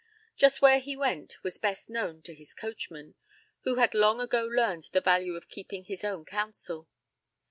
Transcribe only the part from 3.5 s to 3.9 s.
who